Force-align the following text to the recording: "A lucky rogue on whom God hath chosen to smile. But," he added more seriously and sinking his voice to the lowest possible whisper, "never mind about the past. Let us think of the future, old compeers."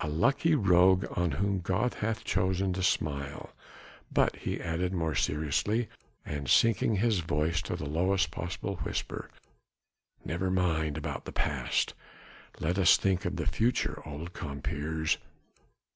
"A 0.00 0.08
lucky 0.08 0.56
rogue 0.56 1.04
on 1.14 1.30
whom 1.38 1.60
God 1.60 1.94
hath 1.94 2.24
chosen 2.24 2.72
to 2.72 2.82
smile. 2.82 3.50
But," 4.10 4.34
he 4.34 4.60
added 4.60 4.92
more 4.92 5.14
seriously 5.14 5.88
and 6.26 6.50
sinking 6.50 6.96
his 6.96 7.20
voice 7.20 7.62
to 7.62 7.76
the 7.76 7.88
lowest 7.88 8.32
possible 8.32 8.74
whisper, 8.78 9.30
"never 10.24 10.50
mind 10.50 10.98
about 10.98 11.26
the 11.26 11.32
past. 11.32 11.94
Let 12.58 12.76
us 12.76 12.96
think 12.96 13.24
of 13.24 13.36
the 13.36 13.46
future, 13.46 14.02
old 14.04 14.32
compeers." 14.32 15.18